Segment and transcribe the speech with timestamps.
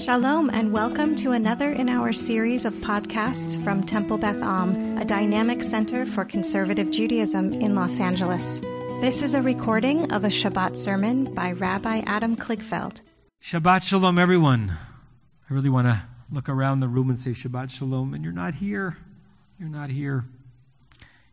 [0.00, 5.04] Shalom, and welcome to another in our series of podcasts from Temple Beth Am, a
[5.04, 8.60] dynamic center for conservative Judaism in Los Angeles.
[9.00, 13.00] This is a recording of a Shabbat sermon by Rabbi Adam Kligfeld.
[13.42, 14.76] Shabbat Shalom, everyone.
[15.50, 18.54] I really want to look around the room and say Shabbat Shalom, and you're not
[18.54, 18.96] here.
[19.58, 20.24] You're not here.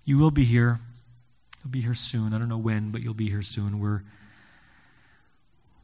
[0.05, 0.79] You will be here.
[1.63, 2.33] You'll be here soon.
[2.33, 3.79] I don't know when, but you'll be here soon.
[3.79, 4.01] We're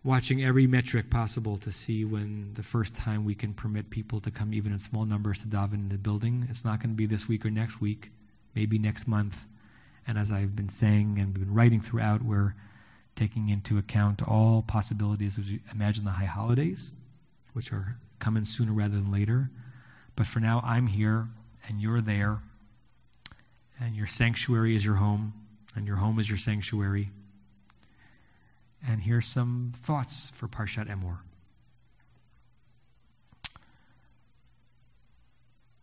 [0.04, 4.32] watching every metric possible to see when the first time we can permit people to
[4.32, 6.48] come, even in small numbers, to daven in the building.
[6.50, 8.12] It's not going to be this week or next week,
[8.56, 9.46] maybe next month.
[10.08, 12.56] And as I've been saying and been writing throughout, we're
[13.16, 16.94] taking into account all possibilities as you imagine the high holidays,
[17.54, 19.52] which are coming sooner rather than later.
[20.16, 21.28] But for now, I'm here
[21.68, 22.40] and you're there,
[23.80, 25.34] and your sanctuary is your home,
[25.76, 27.12] and your home is your sanctuary
[28.86, 31.20] and here's some thoughts for Parshat Emor.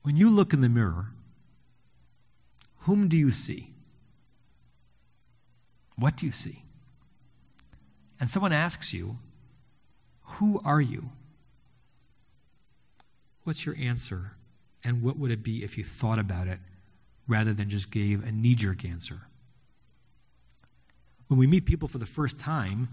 [0.02, 1.08] When you look in the mirror,
[2.80, 3.74] whom do you see?
[5.96, 6.64] What do you see?
[8.20, 9.18] And someone asks you,
[10.22, 11.10] Who are you?
[13.44, 14.32] What's your answer?
[14.84, 16.60] And what would it be if you thought about it
[17.26, 19.27] rather than just gave a knee jerk answer?
[21.28, 22.88] When we meet people for the first time,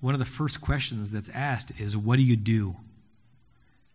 [0.00, 2.76] one of the first questions that's asked is, What do you do?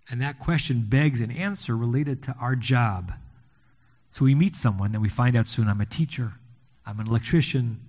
[0.09, 3.14] And that question begs an answer related to our job.
[4.11, 6.33] So we meet someone and we find out soon I'm a teacher,
[6.86, 7.80] I'm an electrician,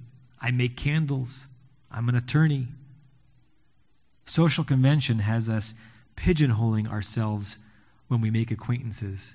[0.40, 1.46] I make candles,
[1.90, 2.68] I'm an attorney.
[4.26, 5.74] Social convention has us
[6.16, 7.58] pigeonholing ourselves
[8.08, 9.34] when we make acquaintances,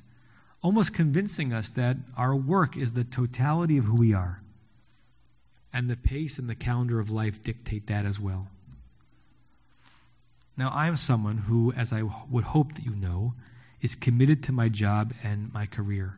[0.62, 4.42] almost convincing us that our work is the totality of who we are.
[5.72, 8.48] And the pace and the calendar of life dictate that as well.
[10.58, 13.34] Now, I am someone who, as I would hope that you know,
[13.82, 16.18] is committed to my job and my career.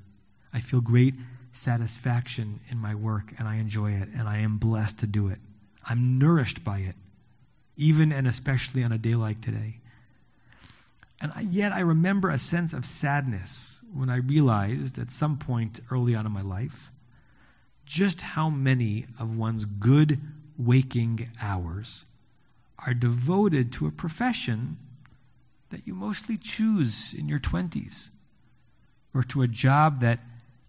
[0.54, 1.14] I feel great
[1.54, 5.40] satisfaction in my work, and I enjoy it, and I am blessed to do it.
[5.88, 6.96] I'm nourished by it,
[7.78, 9.78] even and especially on a day like today.
[11.22, 16.16] And yet, I remember a sense of sadness when I realized at some point early
[16.16, 16.91] on in my life
[17.86, 20.20] just how many of one's good
[20.58, 22.06] waking hours
[22.80, 24.78] are devoted to a profession
[25.70, 28.10] that you mostly choose in your 20s
[29.14, 30.20] or to a job that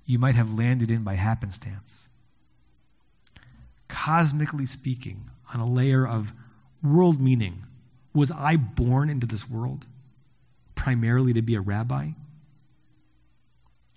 [0.05, 2.07] you might have landed in by happenstance.
[3.89, 6.33] Cosmically speaking, on a layer of
[6.83, 7.65] world meaning,
[8.15, 9.87] was I born into this world
[10.75, 12.11] primarily to be a rabbi?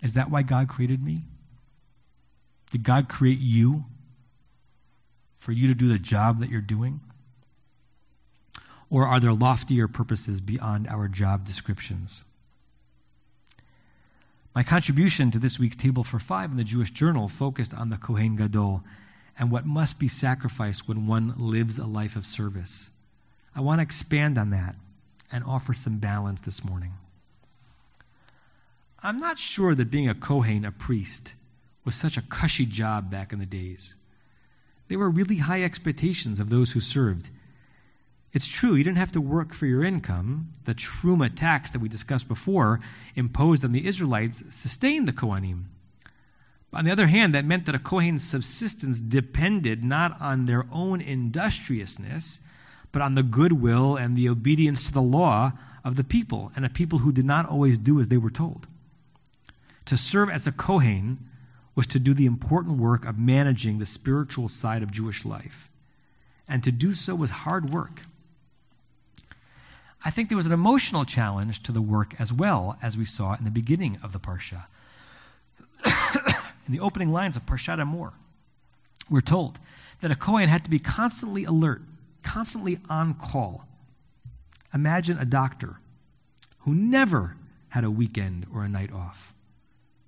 [0.02, 1.24] Is that why God created me?
[2.76, 3.86] Did God create you
[5.38, 7.00] for you to do the job that you're doing?
[8.90, 12.26] Or are there loftier purposes beyond our job descriptions?
[14.54, 17.98] My contribution to this week's Table for Five in the Jewish Journal focused on the
[17.98, 18.84] Kohen Gadol
[19.40, 22.90] and what must be sacrificed when one lives a life of service.
[23.56, 24.76] I want to expand on that
[25.32, 26.92] and offer some balance this morning.
[29.02, 31.36] I'm not sure that being a Kohen, a priest,
[31.86, 33.96] was such a cushy job back in the days.
[34.88, 37.30] There were really high expectations of those who served.
[38.34, 40.54] It's true, you didn't have to work for your income.
[40.66, 42.82] The Truma tax that we discussed before,
[43.16, 45.66] imposed on the Israelites, sustained the Kohanim.
[46.70, 50.66] But on the other hand, that meant that a Kohen's subsistence depended not on their
[50.72, 52.42] own industriousness,
[52.92, 55.54] but on the goodwill and the obedience to the law
[55.86, 58.68] of the people, and a people who did not always do as they were told.
[59.86, 61.30] To serve as a Kohen
[61.76, 65.70] was to do the important work of managing the spiritual side of Jewish life.
[66.48, 68.02] And to do so was hard work.
[70.04, 73.34] I think there was an emotional challenge to the work as well, as we saw
[73.34, 74.66] in the beginning of the Parsha.
[76.68, 78.14] in the opening lines of Parshat Emor,
[79.10, 79.60] we're told
[80.02, 81.82] that a Kohen had to be constantly alert,
[82.22, 83.66] constantly on call.
[84.74, 85.78] Imagine a doctor
[86.60, 87.36] who never
[87.70, 89.34] had a weekend or a night off.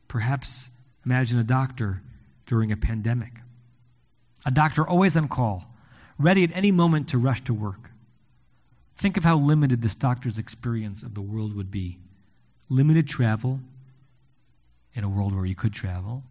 [0.07, 0.69] Perhaps
[1.07, 2.01] Imagine a doctor
[2.47, 3.31] during a pandemic.
[4.45, 5.73] A doctor always on call,
[6.19, 7.91] ready at any moment to rush to work.
[8.97, 11.99] Think of how limited this doctor's experience of the world would be.
[12.67, 13.61] Limited travel
[14.95, 16.23] in a world where you could travel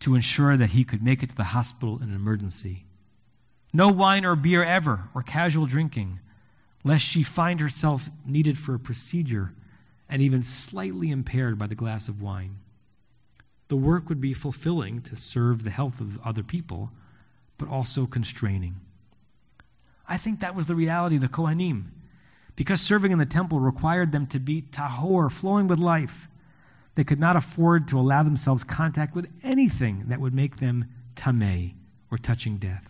[0.00, 2.86] to ensure that he could make it to the hospital in an emergency.
[3.74, 6.20] No wine or beer ever, or casual drinking,
[6.84, 9.52] lest she find herself needed for a procedure
[10.08, 12.60] and even slightly impaired by the glass of wine
[13.68, 16.90] the work would be fulfilling to serve the health of other people,
[17.58, 18.76] but also constraining.
[20.08, 21.86] I think that was the reality of the Kohanim.
[22.54, 26.28] Because serving in the temple required them to be tahor, flowing with life,
[26.94, 30.86] they could not afford to allow themselves contact with anything that would make them
[31.16, 31.74] tameh,
[32.10, 32.88] or touching death.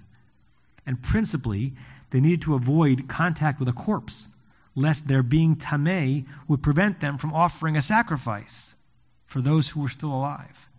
[0.87, 1.73] And principally,
[2.11, 4.29] they needed to avoid contact with a corpse,
[4.77, 8.76] lest their being tameh would prevent them from offering a sacrifice
[9.37, 10.71] for those who were still alive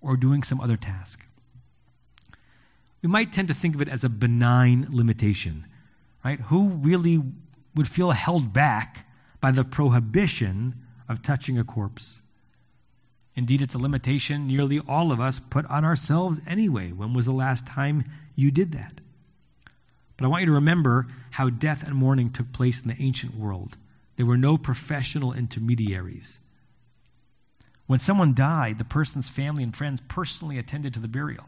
[0.00, 1.24] or doing some other task.
[3.02, 5.66] We might tend to think of it as a benign limitation,
[6.24, 6.38] right?
[6.42, 7.20] Who really
[7.74, 9.08] would feel held back
[9.40, 10.76] by the prohibition
[11.08, 12.20] of touching a corpse?
[13.34, 16.92] Indeed, it's a limitation nearly all of us put on ourselves anyway.
[16.92, 18.04] When was the last time
[18.36, 19.00] you did that?
[20.16, 23.34] But I want you to remember how death and mourning took place in the ancient
[23.34, 23.76] world.
[24.14, 26.38] There were no professional intermediaries.
[27.90, 31.46] When someone died, the person's family and friends personally attended to the burial.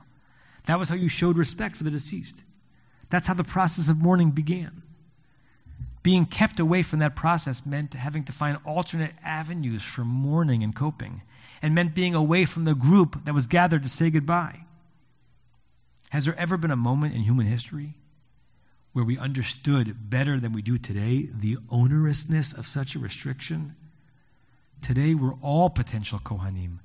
[0.64, 2.42] That was how you showed respect for the deceased.
[3.10, 4.82] That's how the process of mourning began.
[6.02, 10.74] Being kept away from that process meant having to find alternate avenues for mourning and
[10.74, 11.22] coping,
[11.62, 14.64] and meant being away from the group that was gathered to say goodbye.
[16.10, 17.94] Has there ever been a moment in human history
[18.92, 23.76] where we understood better than we do today the onerousness of such a restriction?
[24.82, 26.80] Today, we're all potential Kohanim,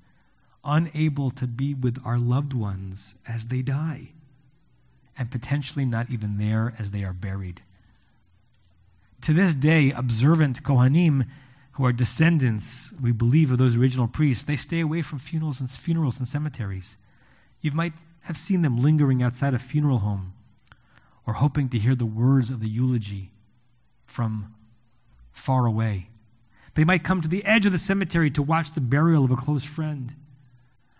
[0.63, 4.09] unable to be with our loved ones as they die,
[5.17, 7.61] and potentially not even there as they are buried.
[9.21, 11.25] To this day, observant Kohanim,
[11.71, 15.69] who are descendants, we believe, of those original priests, they stay away from funerals and
[15.69, 16.97] funerals and cemeteries.
[17.61, 20.33] You might have seen them lingering outside a funeral home
[21.25, 23.31] or hoping to hear the words of the eulogy
[24.05, 24.53] from
[25.31, 26.09] far away.
[26.77, 29.35] They might come to the edge of the cemetery to watch the burial of a
[29.35, 30.13] close friend.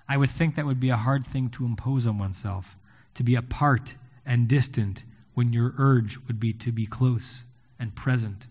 [0.10, 2.76] I would think that would be a hard thing to impose on oneself,
[3.14, 3.94] to be apart
[4.26, 5.04] and distant
[5.36, 7.44] when your urge would be to be close
[7.78, 8.48] and present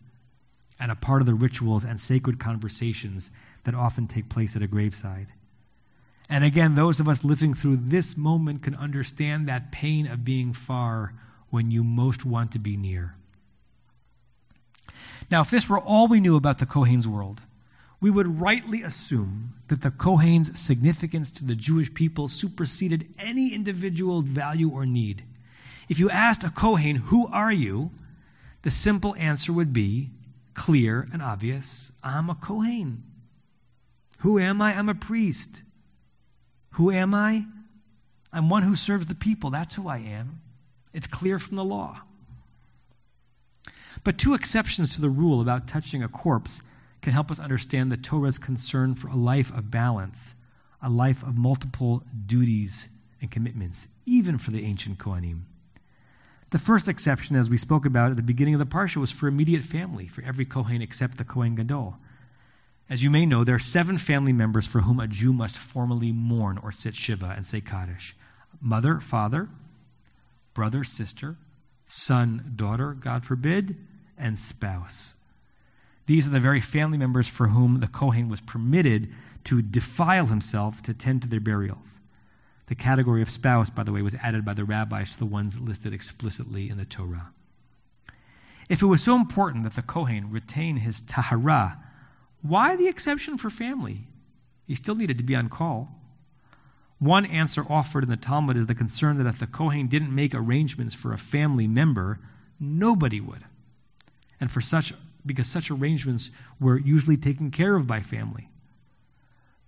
[0.79, 3.33] and a part of the rituals and sacred conversations
[3.65, 5.27] that often take place at a graveside.
[6.29, 10.53] And again, those of us living through this moment can understand that pain of being
[10.53, 11.13] far
[11.51, 13.17] when you most want to be near.
[15.31, 17.43] Now, if this were all we knew about the Kohen's world,
[18.01, 24.23] we would rightly assume that the Kohen's significance to the Jewish people superseded any individual
[24.23, 25.25] value or need.
[25.89, 27.91] If you asked a Kohen, Who are you?
[28.63, 30.11] the simple answer would be
[30.55, 33.05] clear and obvious I'm a Kohen.
[34.19, 34.75] Who am I?
[34.75, 35.63] I'm a priest.
[36.71, 37.45] Who am I?
[38.33, 39.51] I'm one who serves the people.
[39.51, 40.41] That's who I am.
[40.93, 42.01] It's clear from the law.
[44.07, 46.63] But two exceptions to the rule about touching a corpse
[47.03, 50.37] can help us understand the Torah's concern for a life of balance,
[50.81, 52.89] a life of multiple duties
[53.21, 55.41] and commitments, even for the ancient Kohanim.
[56.51, 59.27] The first exception, as we spoke about at the beginning of the Parsha, was for
[59.27, 61.97] immediate family, for every Kohen except the Kohen Gadol.
[62.89, 66.13] As you may know, there are seven family members for whom a Jew must formally
[66.13, 68.15] mourn or sit Shiva and say Kaddish
[68.61, 69.49] mother, father,
[70.55, 71.39] brother, sister,
[71.87, 73.77] son, daughter, God forbid,
[74.19, 75.15] and spouse.
[76.07, 79.13] These are the very family members for whom the Kohen was permitted
[79.45, 81.99] to defile himself to tend to their burials.
[82.67, 85.59] The category of spouse, by the way, was added by the rabbis to the ones
[85.59, 87.31] listed explicitly in the Torah.
[88.69, 91.79] If it was so important that the Kohen retain his tahara,
[92.43, 94.09] why the exception for family?
[94.67, 95.91] He still needed to be on call.
[96.99, 100.35] One answer offered in the Talmud is the concern that if the Kohen didn't make
[100.35, 102.19] arrangements for a family member,
[102.59, 103.45] nobody would.
[104.41, 104.93] And for such
[105.27, 108.49] because such arrangements were usually taken care of by family.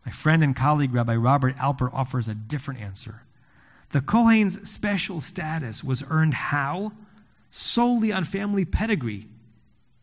[0.06, 3.22] My friend and colleague Rabbi Robert Alper offers a different answer.
[3.90, 6.92] The Kohen's special status was earned how?
[7.50, 9.26] Solely on family pedigree.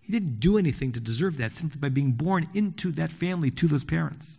[0.01, 3.67] He didn't do anything to deserve that simply by being born into that family to
[3.67, 4.37] those parents.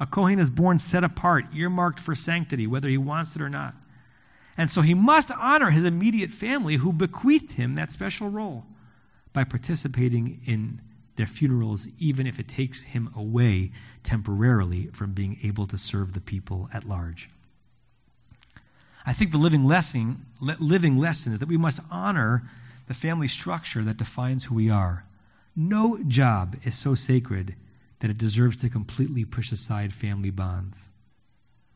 [0.00, 3.74] A Kohen is born set apart, earmarked for sanctity, whether he wants it or not.
[4.56, 8.64] And so he must honor his immediate family who bequeathed him that special role
[9.32, 10.80] by participating in
[11.16, 13.70] their funerals, even if it takes him away
[14.02, 17.28] temporarily from being able to serve the people at large.
[19.04, 22.48] I think the living lesson, living lesson is that we must honor
[22.86, 25.04] the family structure that defines who we are.
[25.54, 27.54] No job is so sacred
[28.00, 30.84] that it deserves to completely push aside family bonds.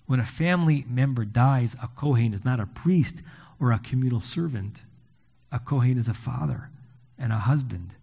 [0.07, 3.23] When a family member dies, a Kohen is not a priest
[3.61, 4.83] or a communal servant.
[5.51, 6.71] A Kohen is a father
[7.19, 7.95] and a husband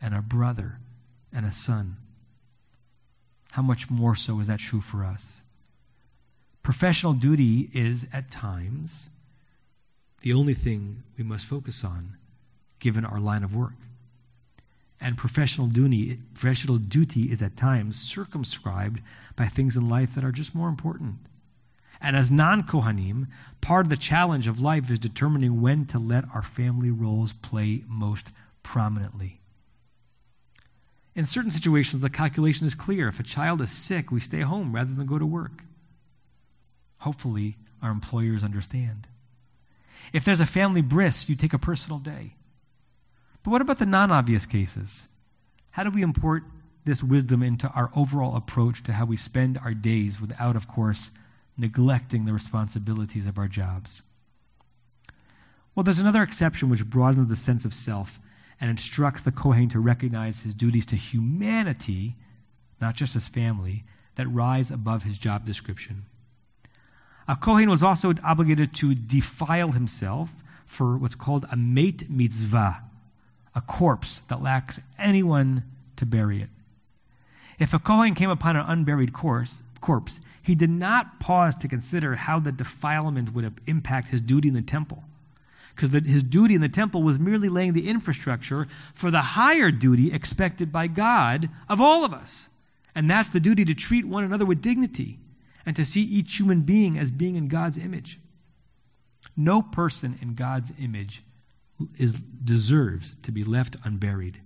[0.00, 0.78] and a brother
[1.32, 1.96] and a son.
[3.52, 5.42] How much more so is that true for us?
[6.62, 9.10] Professional duty is, at times,
[10.22, 12.16] the only thing we must focus on
[12.78, 13.74] given our line of work.
[15.00, 19.00] and professional duty, professional duty is at times circumscribed
[19.34, 21.16] by things in life that are just more important.
[22.02, 23.26] And as non Kohanim,
[23.60, 27.82] part of the challenge of life is determining when to let our family roles play
[27.88, 28.30] most
[28.62, 29.40] prominently.
[31.14, 33.08] In certain situations, the calculation is clear.
[33.08, 35.64] If a child is sick, we stay home rather than go to work.
[36.98, 39.08] Hopefully, our employers understand.
[40.12, 42.34] If there's a family bris, you take a personal day.
[43.42, 45.08] But what about the non obvious cases?
[45.70, 46.44] How do we import
[46.84, 51.10] this wisdom into our overall approach to how we spend our days without, of course,
[51.56, 54.02] neglecting the responsibilities of our jobs?
[55.74, 58.18] Well, there's another exception which broadens the sense of self
[58.60, 62.16] and instructs the Kohen to recognize his duties to humanity,
[62.80, 63.84] not just his family,
[64.16, 66.04] that rise above his job description.
[67.26, 70.30] A Kohen was also obligated to defile himself
[70.66, 72.82] for what's called a mate mitzvah,
[73.54, 75.64] a corpse that lacks anyone
[75.96, 76.50] to bury it.
[77.58, 82.16] If a Kohen came upon an unburied corpse, corpse, he did not pause to consider
[82.16, 85.04] how the defilement would impact his duty in the temple.
[85.80, 90.12] Because his duty in the temple was merely laying the infrastructure for the higher duty
[90.12, 92.50] expected by God of all of us.
[92.94, 95.18] And that's the duty to treat one another with dignity
[95.64, 98.20] and to see each human being as being in God's image.
[99.34, 101.22] No person in God's image
[101.98, 104.38] is, deserves to be left unburied.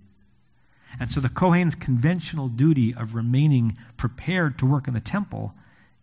[1.01, 5.53] And so the Kohen's conventional duty of remaining prepared to work in the temple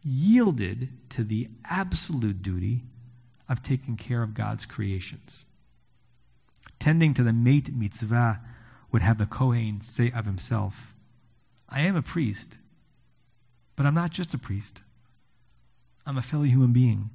[0.05, 2.83] yielded to the absolute duty
[3.53, 5.45] of taking care of God's creations.
[6.79, 8.41] Tending to the mate mitzvah
[8.91, 10.95] would have the Kohen say of himself,
[11.69, 12.55] I am a priest,
[13.77, 14.81] but I'm not just a priest.
[16.07, 17.11] I'm a fellow human being.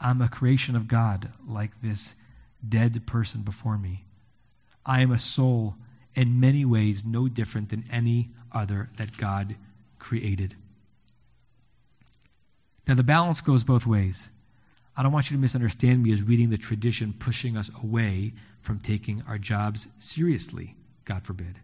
[0.00, 2.14] I'm a creation of God like this
[2.66, 4.04] dead person before me.
[4.86, 5.74] I am a soul
[6.14, 9.56] in many ways no different than any other that God
[9.98, 10.54] created.
[12.86, 14.28] Now, the balance goes both ways.
[14.96, 18.78] I don't want you to misunderstand me as reading the tradition pushing us away from
[18.78, 21.56] taking our jobs seriously, God forbid.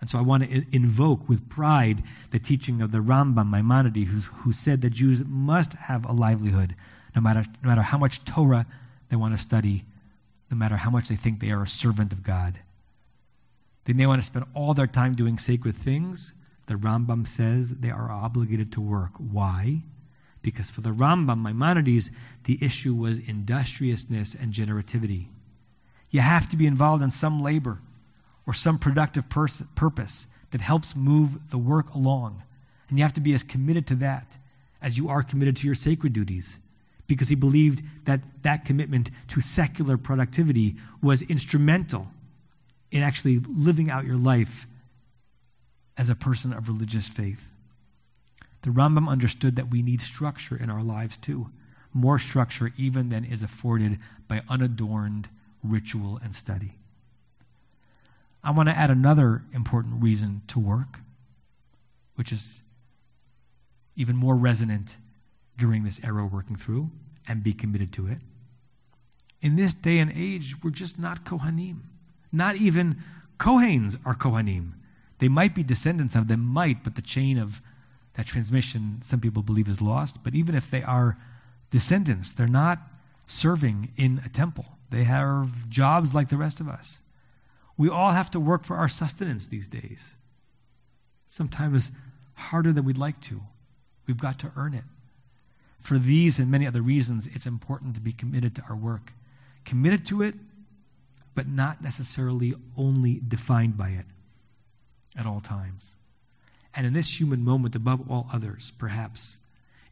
[0.00, 4.52] And so I want to invoke with pride the teaching of the Rambam Maimonides, who,
[4.52, 6.74] said that Jews must have a livelihood,
[7.14, 8.66] no matter, no matter how much Torah
[9.08, 9.84] they want to study,
[10.50, 12.58] no matter how much they think they are a servant of God.
[13.84, 16.32] They may want to spend all their time doing sacred things.
[16.66, 19.12] The Rambam says they are obligated to work.
[19.18, 19.84] Why?
[20.44, 22.10] Because for the Rambam, Maimonides,
[22.44, 25.26] the issue was industriousness and generativity.
[26.10, 27.80] You have to be involved in some labor
[28.46, 32.42] or some productive pers- purpose that helps move the work along.
[32.88, 34.36] And you have to be as committed to that
[34.80, 36.58] as you are committed to your sacred duties
[37.06, 42.06] because he believed that that commitment to secular productivity was instrumental
[42.90, 44.66] in actually living out your life
[45.96, 47.53] as a person of religious faith.
[48.64, 51.50] The Rambam understood that we need structure in our lives too,
[51.92, 55.28] more structure even than is afforded by unadorned
[55.62, 56.78] ritual and study.
[58.42, 61.00] I want to add another important reason to work,
[62.14, 62.62] which is
[63.96, 64.96] even more resonant
[65.58, 66.90] during this era working through,
[67.28, 68.18] and be committed to it.
[69.42, 71.80] In this day and age, we're just not Kohanim.
[72.32, 73.02] Not even
[73.38, 74.72] Kohens are Kohanim.
[75.18, 77.60] They might be descendants of them, might, but the chain of
[78.14, 80.22] that transmission, some people believe, is lost.
[80.22, 81.18] But even if they are
[81.70, 82.78] descendants, they're not
[83.26, 84.66] serving in a temple.
[84.90, 87.00] They have jobs like the rest of us.
[87.76, 90.16] We all have to work for our sustenance these days.
[91.26, 91.90] Sometimes
[92.34, 93.40] harder than we'd like to.
[94.06, 94.84] We've got to earn it.
[95.80, 99.12] For these and many other reasons, it's important to be committed to our work.
[99.64, 100.34] Committed to it
[101.34, 104.06] but not necessarily only defined by it
[105.16, 105.96] at all times.
[106.76, 109.38] And in this human moment, above all others, perhaps,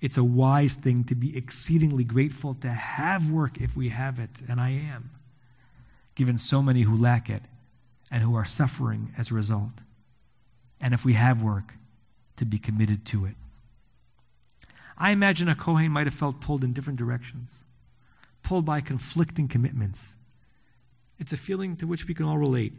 [0.01, 4.31] it's a wise thing to be exceedingly grateful to have work if we have it,
[4.49, 5.11] and I am,
[6.15, 7.43] given so many who lack it
[8.11, 9.81] and who are suffering as a result.
[10.81, 11.75] And if we have work,
[12.37, 13.37] to be committed to it.
[14.99, 17.63] I imagine a Kohen might have felt pulled in different directions,
[18.43, 20.15] pulled by conflicting commitments
[21.23, 22.73] it's a feeling to which we can all relate.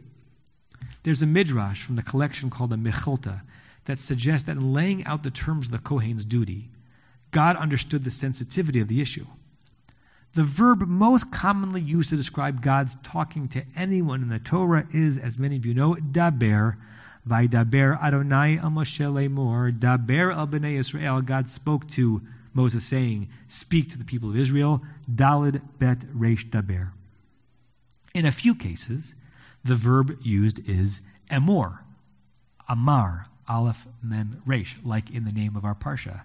[1.02, 3.40] There's a midrash from the collection called the Mechilta
[3.86, 6.70] that suggests that in laying out the terms of the Kohen's duty,
[7.30, 9.26] God understood the sensitivity of the issue.
[10.34, 15.16] The verb most commonly used to describe God's talking to anyone in the Torah is,
[15.16, 16.76] as many of you know, daber.
[17.28, 19.78] Vaidaber Adonai lemor.
[19.78, 21.22] Daber al bnei Israel.
[21.22, 22.20] God spoke to
[22.52, 26.90] Moses, saying, "Speak to the people of Israel." Dalid bet resh daber.
[28.12, 29.14] In a few cases,
[29.64, 31.00] the verb used is
[31.30, 31.78] emor,
[32.68, 36.22] amar, aleph, mem, resh, like in the name of our parsha.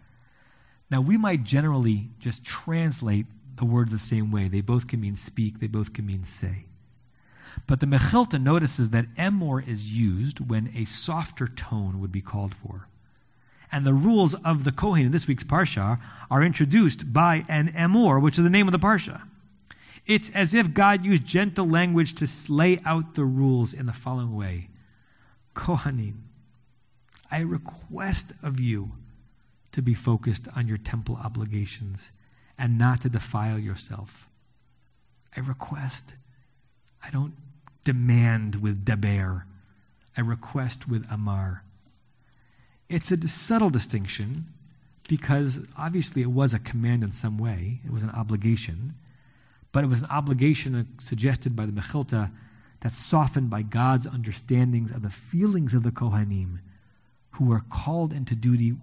[0.91, 3.25] Now, we might generally just translate
[3.57, 4.47] the words the same way.
[4.47, 6.65] They both can mean speak, they both can mean say.
[7.67, 12.55] But the Mechilta notices that emor is used when a softer tone would be called
[12.55, 12.87] for.
[13.71, 15.99] And the rules of the Kohen in this week's Parsha
[16.31, 19.21] are introduced by an emor, which is the name of the Parsha.
[20.07, 24.35] It's as if God used gentle language to lay out the rules in the following
[24.35, 24.69] way
[25.55, 26.15] Kohanim,
[27.31, 28.91] I request of you
[29.71, 32.11] to be focused on your temple obligations
[32.57, 34.27] and not to defile yourself.
[35.35, 36.15] I request.
[37.03, 37.33] I don't
[37.83, 39.45] demand with deber.
[40.17, 41.63] I request with amar.
[42.89, 44.47] It's a subtle distinction
[45.07, 48.95] because obviously it was a command in some way, it was an obligation,
[49.71, 52.31] but it was an obligation suggested by the Mechilta
[52.81, 56.59] that's softened by God's understandings of the feelings of the Kohanim
[57.31, 58.75] who were called into duty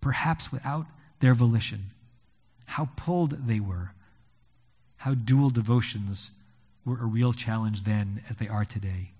[0.00, 0.86] perhaps without
[1.20, 1.92] their volition.
[2.66, 3.92] How pulled they were.
[4.96, 6.30] How dual devotions
[6.84, 9.12] were a real challenge then as they are today.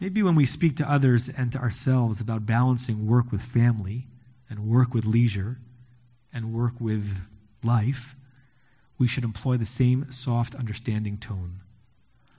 [0.00, 4.06] Maybe when we speak to others and to ourselves about balancing work with family
[4.48, 5.58] and work with leisure
[6.32, 7.20] and work with
[7.62, 8.14] life,
[8.98, 11.60] we should employ the same soft, understanding tone,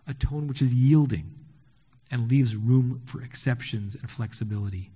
[0.07, 1.40] a tone which is yielding
[2.11, 4.91] and leaves room for exceptions and flexibility.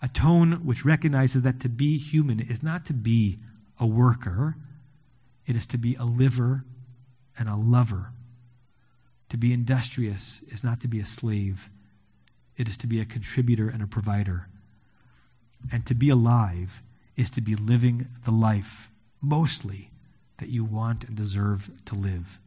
[0.00, 3.38] A tone which recognizes that to be human is not to be
[3.80, 4.54] a worker,
[5.46, 6.64] it is to be a liver
[7.36, 8.12] and a lover.
[9.30, 11.68] To be industrious is not to be a slave,
[12.56, 14.46] it is to be a contributor and a provider.
[15.72, 16.82] And to be alive
[17.16, 18.90] is to be living the life,
[19.20, 19.90] mostly,
[20.38, 22.38] that you want and deserve to live.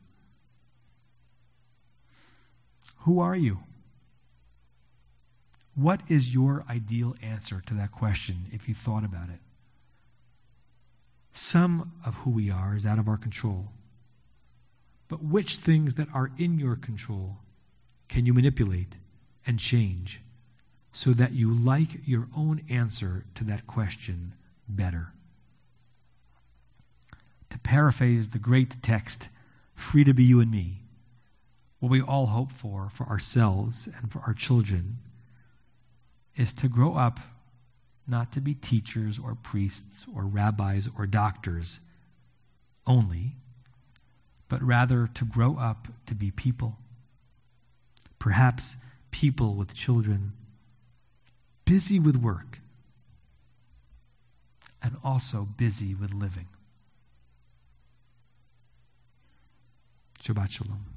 [3.07, 3.59] Who are you?
[5.75, 9.39] What is your ideal answer to that question if you thought about it?
[11.32, 13.69] Some of who we are is out of our control.
[15.08, 17.38] But which things that are in your control
[18.10, 18.97] can you manipulate
[19.45, 20.19] and change
[20.91, 24.34] so that you like your own answer to that question
[24.67, 25.13] better?
[27.51, 29.29] To paraphrase the great text,
[29.75, 30.82] free to be you and me,
[31.79, 34.97] what we all hope for for ourselves and for our children
[36.35, 37.19] is to grow up
[38.07, 41.79] not to be teachers or priests or rabbis or doctors
[42.85, 43.35] only,
[44.47, 46.77] but rather to grow up to be people.
[48.17, 48.77] Perhaps
[49.11, 50.31] people with children,
[51.65, 52.59] busy with work,
[54.81, 56.47] and also busy with living.
[60.23, 60.96] Shabbat Shalom.